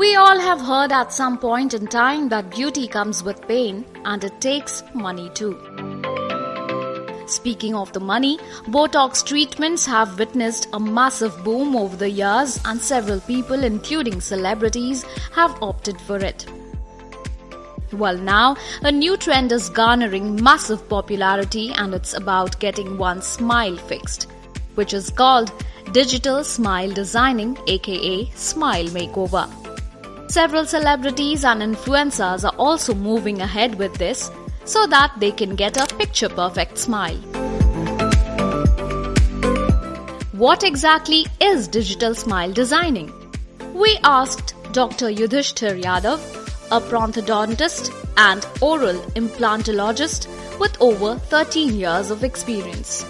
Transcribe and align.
We 0.00 0.14
all 0.16 0.40
have 0.40 0.62
heard 0.62 0.92
at 0.92 1.12
some 1.12 1.36
point 1.36 1.74
in 1.74 1.86
time 1.86 2.30
that 2.30 2.50
beauty 2.50 2.88
comes 2.88 3.22
with 3.22 3.46
pain 3.46 3.84
and 4.06 4.24
it 4.24 4.40
takes 4.40 4.82
money 4.94 5.28
too. 5.34 5.58
Speaking 7.26 7.74
of 7.74 7.92
the 7.92 8.00
money, 8.00 8.38
Botox 8.68 9.22
treatments 9.22 9.84
have 9.84 10.18
witnessed 10.18 10.68
a 10.72 10.80
massive 10.80 11.44
boom 11.44 11.76
over 11.76 11.96
the 11.96 12.08
years, 12.08 12.58
and 12.64 12.80
several 12.80 13.20
people, 13.20 13.62
including 13.62 14.22
celebrities, 14.22 15.04
have 15.32 15.62
opted 15.62 16.00
for 16.00 16.16
it. 16.16 16.46
Well, 17.92 18.16
now 18.16 18.56
a 18.80 18.90
new 18.90 19.18
trend 19.18 19.52
is 19.52 19.68
garnering 19.68 20.42
massive 20.42 20.88
popularity, 20.88 21.72
and 21.72 21.92
it's 21.92 22.14
about 22.14 22.58
getting 22.58 22.96
one's 22.96 23.26
smile 23.26 23.76
fixed, 23.76 24.28
which 24.76 24.94
is 24.94 25.10
called 25.10 25.52
digital 25.92 26.42
smile 26.42 26.90
designing, 26.90 27.58
aka 27.66 28.30
smile 28.30 28.86
makeover. 28.86 29.59
Several 30.30 30.64
celebrities 30.64 31.44
and 31.44 31.60
influencers 31.60 32.44
are 32.44 32.54
also 32.56 32.94
moving 32.94 33.40
ahead 33.40 33.74
with 33.74 33.92
this 33.94 34.30
so 34.64 34.86
that 34.86 35.12
they 35.18 35.32
can 35.32 35.56
get 35.56 35.76
a 35.76 35.92
picture 35.96 36.28
perfect 36.28 36.78
smile. 36.78 37.16
What 40.30 40.62
exactly 40.62 41.26
is 41.40 41.66
digital 41.66 42.14
smile 42.14 42.52
designing? 42.52 43.12
We 43.74 43.98
asked 44.04 44.54
Dr. 44.70 45.10
Yudhisther 45.10 45.82
Yadav, 45.82 46.20
a 46.70 46.80
prosthodontist 46.80 47.90
and 48.16 48.46
oral 48.60 49.00
implantologist 49.22 50.28
with 50.60 50.80
over 50.80 51.18
13 51.18 51.74
years 51.74 52.12
of 52.12 52.22
experience. 52.22 53.04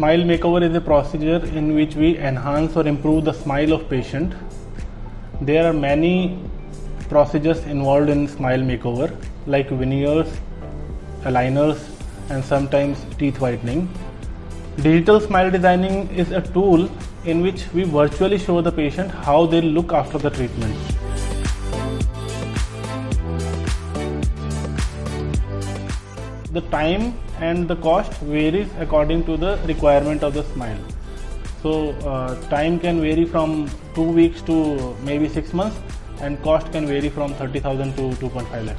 Smile 0.00 0.20
makeover 0.20 0.62
is 0.66 0.74
a 0.74 0.80
procedure 0.80 1.44
in 1.58 1.74
which 1.74 1.94
we 1.94 2.16
enhance 2.16 2.74
or 2.74 2.86
improve 2.86 3.26
the 3.26 3.34
smile 3.34 3.74
of 3.74 3.86
patient. 3.90 4.32
There 5.42 5.66
are 5.66 5.74
many 5.74 6.38
procedures 7.10 7.58
involved 7.66 8.08
in 8.08 8.26
smile 8.26 8.60
makeover 8.60 9.14
like 9.46 9.68
veneers, 9.68 10.26
aligners 11.24 11.86
and 12.30 12.42
sometimes 12.42 13.04
teeth 13.18 13.40
whitening. 13.40 13.90
Digital 14.76 15.20
smile 15.20 15.50
designing 15.50 16.08
is 16.14 16.30
a 16.30 16.40
tool 16.40 16.88
in 17.26 17.42
which 17.42 17.66
we 17.74 17.82
virtually 17.82 18.38
show 18.38 18.62
the 18.62 18.72
patient 18.72 19.10
how 19.10 19.44
they 19.44 19.60
look 19.60 19.92
after 19.92 20.16
the 20.16 20.30
treatment. 20.30 20.99
The 26.52 26.62
time 26.62 27.14
and 27.38 27.68
the 27.68 27.76
cost 27.76 28.12
varies 28.22 28.68
according 28.80 29.24
to 29.26 29.36
the 29.36 29.56
requirement 29.66 30.24
of 30.24 30.34
the 30.34 30.42
smile. 30.42 30.78
So 31.62 31.90
uh, 32.12 32.34
time 32.48 32.80
can 32.80 33.00
vary 33.00 33.24
from 33.24 33.70
2 33.94 34.02
weeks 34.02 34.42
to 34.42 34.96
maybe 35.04 35.28
6 35.28 35.52
months 35.52 35.78
and 36.20 36.42
cost 36.42 36.72
can 36.72 36.88
vary 36.88 37.08
from 37.08 37.34
30,000 37.34 37.94
to 37.94 38.10
2.5 38.16 38.66
lakh. 38.66 38.76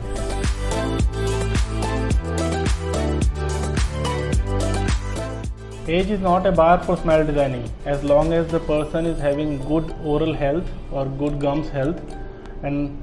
Age 5.88 6.12
is 6.12 6.20
not 6.20 6.46
a 6.46 6.52
bar 6.52 6.84
for 6.84 6.98
smile 6.98 7.26
designing 7.26 7.72
as 7.86 8.04
long 8.04 8.34
as 8.34 8.48
the 8.48 8.60
person 8.60 9.06
is 9.06 9.18
having 9.18 9.58
good 9.66 9.96
oral 10.04 10.34
health 10.34 10.68
or 10.92 11.06
good 11.06 11.40
gums 11.40 11.70
health 11.70 12.02
and 12.64 13.02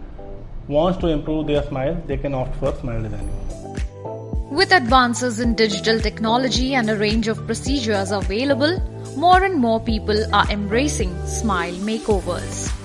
wants 0.69 0.99
to 0.99 1.07
improve 1.09 1.47
their 1.47 1.63
smile 1.63 2.01
they 2.07 2.19
can 2.19 2.35
opt 2.35 2.55
for 2.57 2.75
smile 2.75 3.03
designing. 3.03 3.88
With 4.59 4.73
advances 4.73 5.39
in 5.39 5.55
digital 5.55 6.01
technology 6.01 6.75
and 6.75 6.91
a 6.91 6.97
range 6.97 7.29
of 7.29 7.47
procedures 7.47 8.11
available, 8.11 8.81
more 9.17 9.45
and 9.45 9.55
more 9.55 9.79
people 9.79 10.19
are 10.35 10.51
embracing 10.51 11.15
smile 11.29 11.75
makeovers. 11.75 12.78